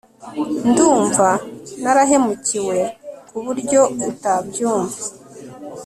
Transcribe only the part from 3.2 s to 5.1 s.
kuburyo utabyumva